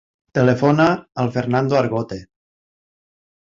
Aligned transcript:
Telefona 0.37 0.87
al 1.25 1.29
Fernando 1.37 1.79
Argote. 1.83 2.19